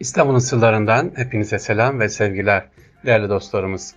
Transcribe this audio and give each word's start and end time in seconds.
İstanbul'un 0.00 0.38
sırlarından 0.38 1.12
hepinize 1.16 1.58
selam 1.58 2.00
ve 2.00 2.08
sevgiler 2.08 2.64
değerli 3.06 3.28
dostlarımız. 3.28 3.94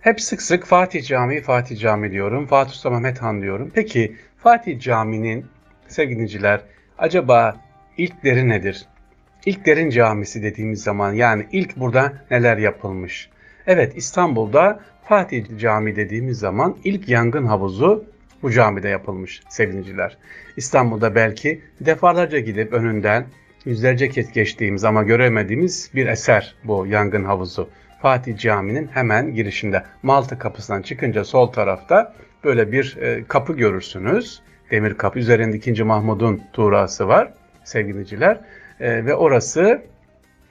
Hep 0.00 0.20
sık 0.20 0.42
sık 0.42 0.64
Fatih 0.64 1.04
Camii, 1.04 1.40
Fatih 1.40 1.78
Camii 1.78 2.10
diyorum. 2.10 2.46
Fatih 2.46 2.72
Sultan 2.72 2.92
Mehmet 2.92 3.22
Han 3.22 3.42
diyorum. 3.42 3.70
Peki 3.74 4.16
Fatih 4.38 4.80
Camii'nin 4.80 5.46
sevgiliciler 5.88 6.60
acaba 6.98 7.56
ilkleri 7.96 8.48
nedir? 8.48 8.86
İlklerin 9.46 9.90
camisi 9.90 10.42
dediğimiz 10.42 10.82
zaman 10.82 11.12
yani 11.12 11.46
ilk 11.52 11.76
burada 11.76 12.12
neler 12.30 12.56
yapılmış? 12.56 13.30
Evet 13.66 13.92
İstanbul'da 13.96 14.80
Fatih 15.04 15.58
Camii 15.58 15.96
dediğimiz 15.96 16.38
zaman 16.38 16.76
ilk 16.84 17.08
yangın 17.08 17.46
havuzu 17.46 18.04
bu 18.42 18.50
camide 18.50 18.88
yapılmış 18.88 19.42
sevgiliciler. 19.48 20.16
İstanbul'da 20.56 21.14
belki 21.14 21.62
defalarca 21.80 22.38
gidip 22.38 22.72
önünden 22.72 23.26
yüzlerce 23.64 24.08
kez 24.08 24.32
geçtiğimiz 24.32 24.84
ama 24.84 25.02
göremediğimiz 25.02 25.90
bir 25.94 26.06
eser 26.06 26.54
bu 26.64 26.86
yangın 26.86 27.24
havuzu. 27.24 27.68
Fatih 28.02 28.38
Camii'nin 28.38 28.86
hemen 28.86 29.34
girişinde 29.34 29.82
Malta 30.02 30.38
kapısından 30.38 30.82
çıkınca 30.82 31.24
sol 31.24 31.46
tarafta 31.46 32.14
böyle 32.44 32.72
bir 32.72 32.96
e, 32.96 33.24
kapı 33.28 33.52
görürsünüz. 33.52 34.42
Demir 34.70 34.94
kapı 34.94 35.18
üzerinde 35.18 35.56
2. 35.56 35.84
Mahmud'un 35.84 36.42
tuğrası 36.52 37.08
var 37.08 37.32
sevgiliciler 37.64 38.40
e, 38.80 39.04
ve 39.04 39.14
orası 39.14 39.82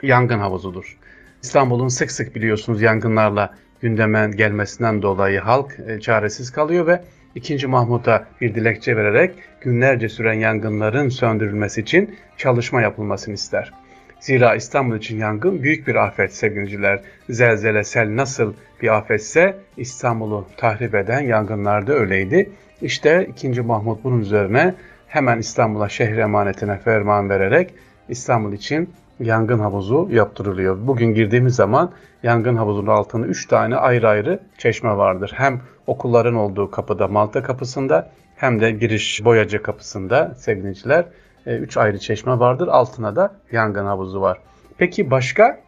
yangın 0.01 0.39
havuzudur. 0.39 0.97
İstanbul'un 1.43 1.87
sık 1.87 2.11
sık 2.11 2.35
biliyorsunuz 2.35 2.81
yangınlarla 2.81 3.53
gündemen 3.81 4.31
gelmesinden 4.31 5.01
dolayı 5.01 5.39
halk 5.39 5.79
e, 5.87 5.99
çaresiz 5.99 6.51
kalıyor 6.51 6.87
ve 6.87 7.01
2. 7.35 7.67
Mahmut'a 7.67 8.25
bir 8.41 8.55
dilekçe 8.55 8.97
vererek 8.97 9.35
günlerce 9.61 10.09
süren 10.09 10.33
yangınların 10.33 11.09
söndürülmesi 11.09 11.81
için 11.81 12.15
çalışma 12.37 12.81
yapılmasını 12.81 13.33
ister. 13.33 13.71
Zira 14.19 14.55
İstanbul 14.55 14.95
için 14.95 15.17
yangın 15.17 15.63
büyük 15.63 15.87
bir 15.87 15.95
afet 15.95 16.33
sevgiliciler. 16.33 16.99
Zelzele, 17.29 17.83
sel 17.83 18.15
nasıl 18.15 18.53
bir 18.81 18.97
afetse 18.97 19.57
İstanbul'u 19.77 20.47
tahrip 20.57 20.95
eden 20.95 21.21
yangınlarda 21.21 21.93
öyleydi. 21.93 22.49
İşte 22.81 23.27
2. 23.29 23.61
Mahmut 23.61 24.03
bunun 24.03 24.19
üzerine 24.19 24.73
hemen 25.07 25.39
İstanbul'a 25.39 25.89
şehir 25.89 26.17
emanetine 26.17 26.77
ferman 26.77 27.29
vererek 27.29 27.73
İstanbul 28.09 28.53
için 28.53 28.89
yangın 29.19 29.59
havuzu 29.59 30.09
yaptırılıyor. 30.11 30.77
Bugün 30.87 31.13
girdiğimiz 31.13 31.55
zaman 31.55 31.91
yangın 32.23 32.55
havuzunun 32.55 32.87
altında 32.87 33.27
3 33.27 33.47
tane 33.47 33.75
ayrı 33.75 34.07
ayrı 34.07 34.39
çeşme 34.57 34.97
vardır. 34.97 35.31
Hem 35.35 35.61
okulların 35.87 36.35
olduğu 36.35 36.71
kapıda 36.71 37.07
Malta 37.07 37.43
kapısında 37.43 38.11
hem 38.35 38.61
de 38.61 38.71
giriş 38.71 39.25
boyacı 39.25 39.61
kapısında 39.61 40.35
sevgiliciler 40.35 41.05
3 41.45 41.77
e, 41.77 41.79
ayrı 41.79 41.99
çeşme 41.99 42.39
vardır. 42.39 42.67
Altına 42.67 43.15
da 43.15 43.35
yangın 43.51 43.85
havuzu 43.85 44.21
var. 44.21 44.37
Peki 44.77 45.11
başka? 45.11 45.59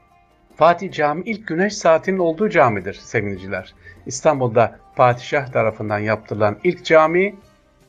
Fatih 0.56 0.92
Camii 0.92 1.24
ilk 1.26 1.48
güneş 1.48 1.78
saatinin 1.78 2.20
olduğu 2.20 2.50
camidir 2.50 2.94
sevgiliciler. 2.94 3.74
İstanbul'da 4.06 4.80
Fatih 4.96 5.52
tarafından 5.52 6.00
yaptırılan 6.00 6.58
ilk 6.64 6.86
cami 6.86 7.36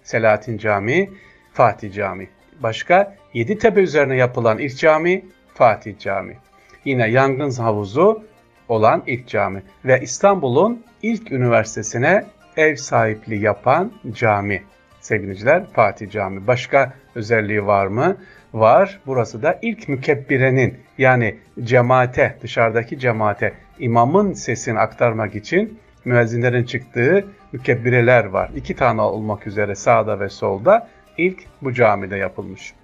Selahattin 0.02 0.58
Camii, 0.58 1.10
Fatih 1.52 1.92
Camii. 1.92 2.28
Başka 2.60 3.16
Yeditepe 3.34 3.80
üzerine 3.80 4.16
yapılan 4.16 4.58
ilk 4.58 4.78
cami 4.78 5.24
Fatih 5.54 5.98
Camii. 5.98 6.38
Yine 6.84 7.10
yangın 7.10 7.50
havuzu 7.50 8.24
olan 8.68 9.02
ilk 9.06 9.28
cami 9.28 9.62
ve 9.84 10.00
İstanbul'un 10.00 10.84
ilk 11.02 11.32
üniversitesine 11.32 12.24
ev 12.56 12.76
sahipliği 12.76 13.42
yapan 13.42 13.92
cami. 14.12 14.62
Sevgiliciler 15.00 15.66
Fatih 15.72 16.10
Cami. 16.10 16.46
Başka 16.46 16.92
özelliği 17.14 17.66
var 17.66 17.86
mı? 17.86 18.16
Var. 18.54 19.00
Burası 19.06 19.42
da 19.42 19.58
ilk 19.62 19.88
mükebbirenin 19.88 20.78
yani 20.98 21.38
cemaate, 21.62 22.38
dışarıdaki 22.42 22.98
cemaate 22.98 23.52
imamın 23.78 24.32
sesini 24.32 24.78
aktarmak 24.78 25.34
için 25.34 25.78
müezzinlerin 26.04 26.64
çıktığı 26.64 27.24
mükebbireler 27.52 28.24
var. 28.24 28.50
İki 28.56 28.76
tane 28.76 29.00
olmak 29.00 29.46
üzere 29.46 29.74
sağda 29.74 30.20
ve 30.20 30.28
solda 30.28 30.88
ilk 31.18 31.44
bu 31.62 31.72
camide 31.72 32.16
yapılmış. 32.16 32.74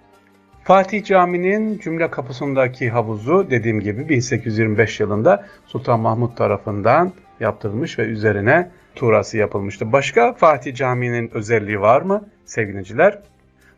Fatih 0.64 1.04
Camii'nin 1.04 1.78
cümle 1.78 2.10
kapısındaki 2.10 2.90
havuzu 2.90 3.50
dediğim 3.50 3.80
gibi 3.80 4.08
1825 4.08 5.00
yılında 5.00 5.46
Sultan 5.66 6.00
Mahmut 6.00 6.36
tarafından 6.36 7.12
yaptırılmış 7.40 7.98
ve 7.98 8.02
üzerine 8.02 8.70
tuğrası 8.94 9.38
yapılmıştı. 9.38 9.92
Başka 9.92 10.32
Fatih 10.32 10.74
Camii'nin 10.74 11.30
özelliği 11.34 11.80
var 11.80 12.02
mı 12.02 12.28
sevgiliciler? 12.44 13.18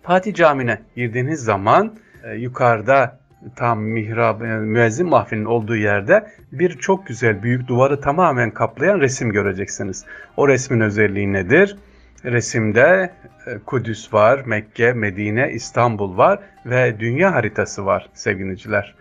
Fatih 0.03 0.35
Camii'ne 0.35 0.79
girdiğiniz 0.97 1.41
zaman 1.41 1.95
e, 2.25 2.35
yukarıda 2.35 3.19
tam 3.57 3.81
mihrab, 3.83 4.41
e, 4.41 4.45
müezzin 4.45 5.09
mahfilinin 5.09 5.45
olduğu 5.45 5.77
yerde 5.77 6.27
bir 6.53 6.79
çok 6.79 7.07
güzel 7.07 7.43
büyük 7.43 7.69
duvarı 7.69 8.01
tamamen 8.01 8.51
kaplayan 8.51 9.01
resim 9.01 9.33
göreceksiniz. 9.33 10.05
O 10.37 10.49
resmin 10.49 10.81
özelliği 10.81 11.33
nedir? 11.33 11.77
Resimde 12.25 13.11
e, 13.47 13.59
Kudüs 13.67 14.13
var, 14.13 14.43
Mekke, 14.47 14.93
Medine, 14.93 15.53
İstanbul 15.53 16.17
var 16.17 16.41
ve 16.67 17.01
dünya 17.01 17.35
haritası 17.35 17.87
var 17.87 18.09
sevgiliciler. 18.15 18.95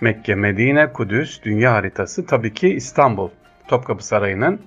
Mekke, 0.00 0.34
Medine, 0.34 0.92
Kudüs, 0.92 1.42
dünya 1.42 1.72
haritası 1.72 2.26
tabii 2.26 2.54
ki 2.54 2.68
İstanbul. 2.68 3.30
Topkapı 3.68 4.06
Sarayı'nın 4.06 4.60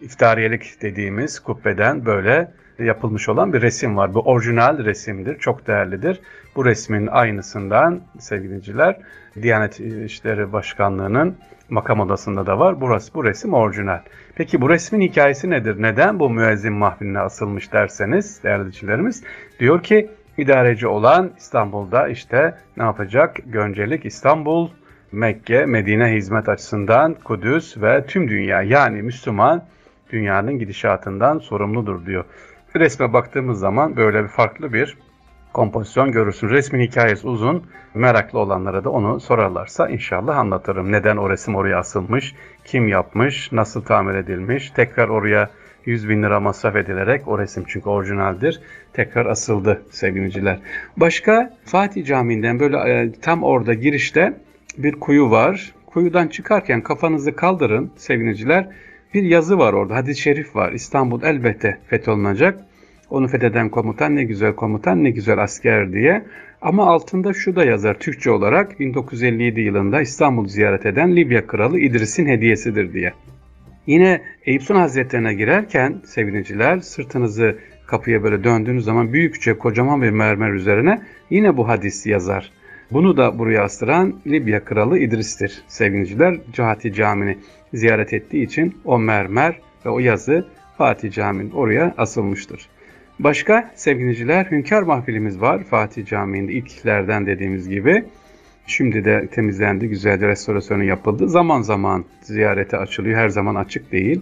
iftariyelik 0.00 0.82
dediğimiz 0.82 1.40
kubbeden 1.40 2.06
böyle 2.06 2.52
yapılmış 2.78 3.28
olan 3.28 3.52
bir 3.52 3.62
resim 3.62 3.96
var. 3.96 4.14
Bu 4.14 4.20
orijinal 4.20 4.84
resimdir, 4.84 5.38
çok 5.38 5.66
değerlidir. 5.66 6.20
Bu 6.56 6.64
resmin 6.64 7.06
aynısından 7.06 8.00
sevgiliciler 8.18 8.96
Diyanet 9.42 9.80
İşleri 9.80 10.52
Başkanlığı'nın 10.52 11.36
makam 11.70 12.00
odasında 12.00 12.46
da 12.46 12.58
var. 12.58 12.80
Burası 12.80 13.14
bu 13.14 13.24
resim 13.24 13.54
orijinal. 13.54 14.00
Peki 14.34 14.60
bu 14.60 14.70
resmin 14.70 15.00
hikayesi 15.00 15.50
nedir? 15.50 15.82
Neden 15.82 16.20
bu 16.20 16.30
müezzin 16.30 16.72
mahfiline 16.72 17.20
asılmış 17.20 17.72
derseniz 17.72 18.42
değerli 18.42 19.12
diyor 19.60 19.82
ki 19.82 20.10
idareci 20.38 20.86
olan 20.86 21.30
İstanbul'da 21.38 22.08
işte 22.08 22.54
ne 22.76 22.84
yapacak? 22.84 23.36
Göncelik 23.46 24.04
İstanbul, 24.04 24.68
Mekke, 25.12 25.66
Medine 25.66 26.12
hizmet 26.14 26.48
açısından 26.48 27.14
Kudüs 27.14 27.82
ve 27.82 28.06
tüm 28.06 28.28
dünya 28.28 28.62
yani 28.62 29.02
Müslüman 29.02 29.64
dünyanın 30.12 30.58
gidişatından 30.58 31.38
sorumludur 31.38 32.06
diyor. 32.06 32.24
Resme 32.76 33.12
baktığımız 33.12 33.58
zaman 33.58 33.96
böyle 33.96 34.22
bir 34.22 34.28
farklı 34.28 34.72
bir 34.72 34.96
kompozisyon 35.52 36.12
görürsün. 36.12 36.48
Resmin 36.48 36.80
hikayesi 36.80 37.26
uzun. 37.26 37.62
Meraklı 37.94 38.38
olanlara 38.38 38.84
da 38.84 38.90
onu 38.90 39.20
sorarlarsa 39.20 39.88
inşallah 39.88 40.36
anlatırım. 40.36 40.92
Neden 40.92 41.16
o 41.16 41.30
resim 41.30 41.54
oraya 41.54 41.78
asılmış, 41.78 42.34
kim 42.64 42.88
yapmış, 42.88 43.52
nasıl 43.52 43.82
tamir 43.82 44.14
edilmiş, 44.14 44.70
tekrar 44.70 45.08
oraya 45.08 45.50
100 45.86 46.08
bin 46.08 46.22
lira 46.22 46.40
masraf 46.40 46.76
edilerek 46.76 47.28
o 47.28 47.38
resim 47.38 47.64
çünkü 47.66 47.88
orijinaldir. 47.88 48.60
Tekrar 48.92 49.26
asıldı 49.26 49.82
sevgiliciler. 49.90 50.58
Başka 50.96 51.56
Fatih 51.64 52.06
Camii'nden 52.06 52.60
böyle 52.60 52.76
e, 52.76 53.12
tam 53.12 53.42
orada 53.42 53.74
girişte 53.74 54.40
bir 54.78 54.92
kuyu 54.92 55.30
var. 55.30 55.72
Kuyudan 55.86 56.28
çıkarken 56.28 56.80
kafanızı 56.80 57.36
kaldırın 57.36 57.90
sevgiliciler. 57.96 58.68
Bir 59.14 59.22
yazı 59.22 59.58
var 59.58 59.72
orada. 59.72 59.96
Hadis-i 59.96 60.20
şerif 60.20 60.56
var. 60.56 60.72
İstanbul 60.72 61.22
elbette 61.22 61.78
fetholunacak. 61.86 62.60
Onu 63.10 63.28
fetheden 63.28 63.68
komutan 63.68 64.16
ne 64.16 64.24
güzel 64.24 64.54
komutan 64.54 65.04
ne 65.04 65.10
güzel 65.10 65.42
asker 65.42 65.92
diye. 65.92 66.24
Ama 66.62 66.86
altında 66.86 67.32
şu 67.32 67.56
da 67.56 67.64
yazar 67.64 67.98
Türkçe 67.98 68.30
olarak 68.30 68.80
1957 68.80 69.60
yılında 69.60 70.00
İstanbul 70.00 70.48
ziyaret 70.48 70.86
eden 70.86 71.16
Libya 71.16 71.46
kralı 71.46 71.78
İdris'in 71.78 72.26
hediyesidir 72.26 72.92
diye. 72.92 73.12
Yine 73.86 74.22
Eyüp 74.46 74.62
Sultan 74.62 74.80
Hazretlerine 74.80 75.34
girerken 75.34 76.00
sevgiliciler 76.04 76.78
sırtınızı 76.78 77.58
kapıya 77.86 78.22
böyle 78.22 78.44
döndüğünüz 78.44 78.84
zaman 78.84 79.12
büyükçe 79.12 79.58
kocaman 79.58 80.02
bir 80.02 80.10
mermer 80.10 80.52
üzerine 80.52 81.02
yine 81.30 81.56
bu 81.56 81.68
hadis 81.68 82.06
yazar. 82.06 82.52
Bunu 82.90 83.16
da 83.16 83.38
buraya 83.38 83.62
astıran 83.62 84.14
Libya 84.26 84.64
kralı 84.64 84.98
İdris'tir 84.98 85.62
sevgiliciler. 85.68 86.36
Cahati 86.52 86.92
Camii'ni 86.92 87.38
ziyaret 87.74 88.12
ettiği 88.12 88.44
için 88.44 88.74
o 88.84 88.98
mermer 88.98 89.60
ve 89.86 89.90
o 89.90 89.98
yazı 89.98 90.46
Fatih 90.78 91.12
Camii'nin 91.12 91.50
oraya 91.50 91.94
asılmıştır. 91.98 92.68
Başka 93.18 93.70
sevgiliciler 93.74 94.44
Hünkar 94.50 94.82
Mahfilimiz 94.82 95.40
var 95.40 95.64
Fatih 95.64 96.06
Camii'nde 96.06 96.52
ilklerden 96.52 97.26
dediğimiz 97.26 97.68
gibi. 97.68 98.04
Şimdi 98.66 99.04
de 99.04 99.26
temizlendi, 99.26 99.88
güzelce 99.88 100.28
restorasyonu 100.28 100.84
yapıldı. 100.84 101.28
Zaman 101.28 101.62
zaman 101.62 102.04
ziyarete 102.20 102.76
açılıyor, 102.76 103.18
her 103.18 103.28
zaman 103.28 103.54
açık 103.54 103.92
değil 103.92 104.20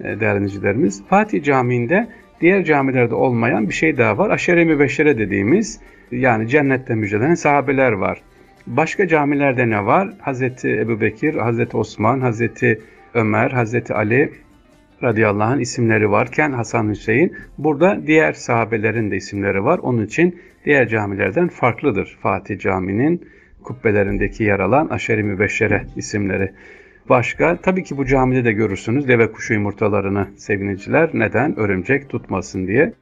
e, 0.00 0.20
değerli 0.20 0.90
Fatih 1.08 1.42
Camii'nde 1.42 2.08
diğer 2.40 2.64
camilerde 2.64 3.14
olmayan 3.14 3.68
bir 3.68 3.74
şey 3.74 3.96
daha 3.96 4.18
var. 4.18 4.30
Aşere-i 4.30 4.64
Mübeşşere 4.64 5.18
dediğimiz 5.18 5.80
yani 6.10 6.48
cennette 6.48 6.94
müjdelenen 6.94 7.34
sahabeler 7.34 7.92
var. 7.92 8.22
Başka 8.66 9.08
camilerde 9.08 9.70
ne 9.70 9.86
var? 9.86 10.08
Hazreti 10.20 10.68
Ebu 10.68 11.00
Bekir, 11.00 11.34
Hazreti 11.34 11.76
Osman, 11.76 12.20
Hazreti 12.20 12.80
Ömer, 13.14 13.50
Hazreti 13.50 13.94
Ali 13.94 14.32
radıyallahu 15.02 15.52
anh 15.52 15.60
isimleri 15.60 16.10
varken 16.10 16.52
Hasan 16.52 16.88
Hüseyin 16.88 17.36
burada 17.58 18.06
diğer 18.06 18.32
sahabelerin 18.32 19.10
de 19.10 19.16
isimleri 19.16 19.64
var. 19.64 19.78
Onun 19.78 20.06
için 20.06 20.40
diğer 20.64 20.88
camilerden 20.88 21.48
farklıdır 21.48 22.18
Fatih 22.22 22.58
Camii'nin 22.58 23.28
kubbelerindeki 23.62 24.44
yer 24.44 24.60
alan 24.60 24.88
Aşeri 24.88 25.22
Mübeşşere 25.22 25.84
isimleri. 25.96 26.52
Başka 27.08 27.56
tabii 27.56 27.84
ki 27.84 27.96
bu 27.96 28.06
camide 28.06 28.44
de 28.44 28.52
görürsünüz 28.52 29.08
deve 29.08 29.32
kuşu 29.32 29.54
yumurtalarını 29.54 30.28
seviniciler. 30.36 31.10
Neden? 31.14 31.58
Örümcek 31.58 32.08
tutmasın 32.08 32.66
diye. 32.66 32.92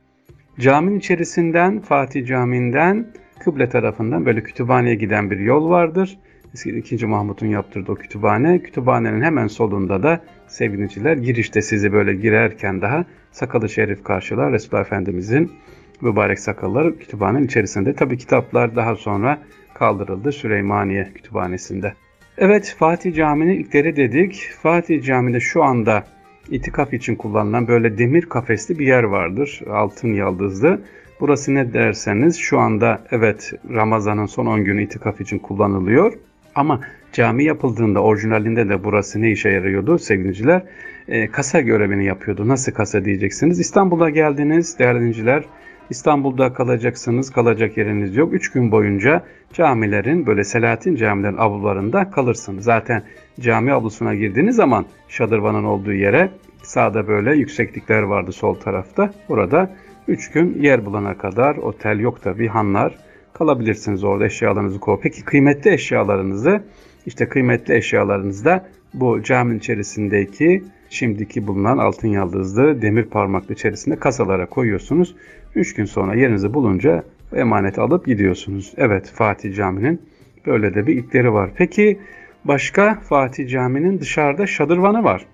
Caminin 0.60 0.98
içerisinden 0.98 1.80
Fatih 1.80 2.26
Camii'nden 2.26 3.06
kıble 3.44 3.68
tarafından 3.68 4.26
böyle 4.26 4.42
kütüphaneye 4.42 4.94
giden 4.94 5.30
bir 5.30 5.38
yol 5.38 5.70
vardır. 5.70 6.18
2. 6.64 7.06
Mahmut'un 7.06 7.46
yaptırdığı 7.46 7.92
o 7.92 7.94
kütüphane. 7.94 8.58
Kütüphanenin 8.58 9.22
hemen 9.22 9.46
solunda 9.46 10.02
da 10.02 10.20
seviniciler 10.46 11.16
girişte 11.16 11.62
sizi 11.62 11.92
böyle 11.92 12.14
girerken 12.14 12.82
daha 12.82 13.04
sakalı 13.30 13.68
şerif 13.68 14.04
karşılar. 14.04 14.52
Resulullah 14.52 14.84
Efendimizin 14.84 15.52
mübarek 16.00 16.38
sakalları 16.38 16.98
kütüphanenin 16.98 17.46
içerisinde. 17.46 17.94
Tabi 17.94 18.18
kitaplar 18.18 18.76
daha 18.76 18.96
sonra 18.96 19.38
kaldırıldı 19.74 20.32
Süleymaniye 20.32 21.12
Kütüphanesi'nde. 21.14 21.92
Evet 22.38 22.76
Fatih 22.78 23.14
Camii'nin 23.14 23.60
ilkleri 23.60 23.96
dedik. 23.96 24.50
Fatih 24.62 25.02
Camii'de 25.02 25.40
şu 25.40 25.62
anda 25.62 26.04
itikaf 26.50 26.94
için 26.94 27.16
kullanılan 27.16 27.68
böyle 27.68 27.98
demir 27.98 28.22
kafesli 28.22 28.78
bir 28.78 28.86
yer 28.86 29.02
vardır. 29.02 29.60
Altın 29.70 30.14
yaldızlı. 30.14 30.80
Burası 31.20 31.54
ne 31.54 31.72
derseniz 31.72 32.36
şu 32.36 32.58
anda 32.58 33.00
evet 33.10 33.52
Ramazan'ın 33.70 34.26
son 34.26 34.46
10 34.46 34.64
günü 34.64 34.82
itikaf 34.82 35.20
için 35.20 35.38
kullanılıyor. 35.38 36.12
Ama 36.54 36.80
cami 37.12 37.44
yapıldığında 37.44 38.00
orijinalinde 38.00 38.68
de 38.68 38.84
burası 38.84 39.22
ne 39.22 39.30
işe 39.30 39.48
yarıyordu 39.48 39.98
sevgiliciler? 39.98 40.62
E, 41.08 41.26
kasa 41.26 41.60
görevini 41.60 42.04
yapıyordu. 42.04 42.48
Nasıl 42.48 42.72
kasa 42.72 43.04
diyeceksiniz? 43.04 43.60
İstanbul'a 43.60 44.10
geldiniz 44.10 44.78
değerli 44.78 44.98
dinleyiciler. 44.98 45.44
İstanbul'da 45.90 46.52
kalacaksınız, 46.52 47.30
kalacak 47.30 47.76
yeriniz 47.76 48.16
yok. 48.16 48.32
Üç 48.32 48.52
gün 48.52 48.72
boyunca 48.72 49.24
camilerin 49.52 50.26
böyle 50.26 50.44
Selahattin 50.44 50.96
camilerin 50.96 51.36
avlularında 51.36 52.10
kalırsınız. 52.10 52.64
Zaten 52.64 53.02
cami 53.40 53.72
avlusuna 53.72 54.14
girdiğiniz 54.14 54.56
zaman 54.56 54.86
şadırvanın 55.08 55.64
olduğu 55.64 55.92
yere 55.92 56.30
sağda 56.62 57.08
böyle 57.08 57.34
yükseklikler 57.34 58.02
vardı 58.02 58.32
sol 58.32 58.54
tarafta. 58.54 59.10
Burada 59.28 59.70
üç 60.08 60.30
gün 60.30 60.62
yer 60.62 60.86
bulana 60.86 61.18
kadar 61.18 61.56
otel 61.56 62.00
yok 62.00 62.22
tabi 62.22 62.48
hanlar 62.48 62.94
kalabilirsiniz 63.32 64.04
orada 64.04 64.26
eşyalarınızı 64.26 64.80
koy. 64.80 64.98
Peki 65.02 65.24
kıymetli 65.24 65.72
eşyalarınızı 65.72 66.62
işte 67.06 67.28
kıymetli 67.28 67.74
eşyalarınızda 67.74 68.66
bu 68.94 69.22
caminin 69.22 69.58
içerisindeki 69.58 70.64
şimdiki 70.90 71.46
bulunan 71.46 71.78
altın 71.78 72.08
yaldızlı 72.08 72.82
demir 72.82 73.04
parmaklı 73.04 73.54
içerisinde 73.54 73.96
kasalara 73.96 74.46
koyuyorsunuz. 74.46 75.14
3 75.54 75.74
gün 75.74 75.84
sonra 75.84 76.14
yerinizi 76.14 76.54
bulunca 76.54 77.04
emanet 77.36 77.78
alıp 77.78 78.06
gidiyorsunuz. 78.06 78.72
Evet 78.76 79.12
Fatih 79.14 79.56
Camii'nin 79.56 80.02
böyle 80.46 80.74
de 80.74 80.86
bir 80.86 80.96
ipleri 80.96 81.32
var. 81.32 81.50
Peki 81.56 81.98
başka 82.44 83.00
Fatih 83.00 83.48
Camii'nin 83.48 84.00
dışarıda 84.00 84.46
şadırvanı 84.46 85.04
var. 85.04 85.26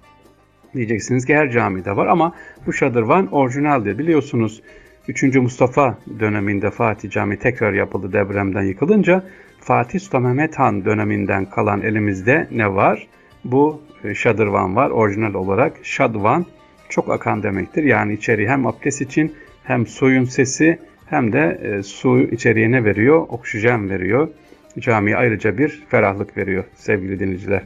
Diyeceksiniz 0.75 1.27
ki 1.27 1.37
her 1.37 1.51
camide 1.51 1.97
var 1.97 2.07
ama 2.07 2.35
bu 2.67 2.73
şadırvan 2.73 3.33
orijinaldir. 3.33 3.99
Biliyorsunuz 3.99 4.63
3. 5.09 5.23
Mustafa 5.23 5.99
döneminde 6.21 6.71
Fatih 6.71 7.11
Camii 7.11 7.39
tekrar 7.39 7.73
yapıldı 7.73 8.13
depremden 8.13 8.63
yıkılınca 8.63 9.25
Fatih 9.61 10.01
Sultan 10.01 10.23
Mehmet 10.23 10.59
Han 10.59 10.85
döneminden 10.85 11.45
kalan 11.45 11.83
elimizde 11.83 12.49
ne 12.51 12.75
var? 12.75 13.09
Bu 13.45 13.81
şadırvan 14.15 14.77
var 14.77 14.91
orijinal 14.91 15.35
olarak. 15.35 15.73
Şadvan 15.83 16.47
çok 16.89 17.11
akan 17.11 17.43
demektir. 17.43 17.85
Yani 17.85 18.13
içeri 18.13 18.49
hem 18.49 18.67
abdest 18.67 19.01
için 19.01 19.35
hem 19.65 19.87
suyun 19.87 20.25
sesi 20.25 20.79
hem 21.07 21.33
de 21.33 21.61
e, 21.63 21.83
su 21.83 22.21
içeriye 22.21 22.71
ne 22.71 22.85
veriyor? 22.85 23.27
Oksijen 23.29 23.91
veriyor. 23.91 24.29
Camiye 24.79 25.17
ayrıca 25.17 25.59
bir 25.59 25.83
ferahlık 25.89 26.37
veriyor 26.37 26.65
sevgili 26.75 27.21
dinleyiciler. 27.21 27.63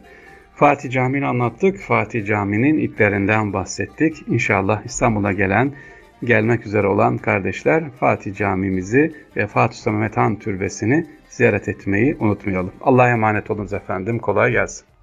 Fatih 0.54 0.90
Camii'ni 0.90 1.26
anlattık. 1.26 1.78
Fatih 1.78 2.26
Camii'nin 2.26 2.78
iplerinden 2.78 3.52
bahsettik. 3.52 4.16
İnşallah 4.28 4.84
İstanbul'a 4.84 5.32
gelen, 5.32 5.72
gelmek 6.24 6.66
üzere 6.66 6.86
olan 6.86 7.18
kardeşler 7.18 7.84
Fatih 8.00 8.34
Camimizi 8.34 9.12
ve 9.36 9.46
Fatih 9.46 9.76
Sultan 9.76 9.94
Mehmet 9.94 10.16
Han 10.16 10.36
Türbesi'ni 10.36 11.06
ziyaret 11.28 11.68
etmeyi 11.68 12.16
unutmayalım. 12.20 12.72
Allah'a 12.80 13.10
emanet 13.10 13.50
olunuz 13.50 13.72
efendim. 13.72 14.18
Kolay 14.18 14.52
gelsin. 14.52 14.95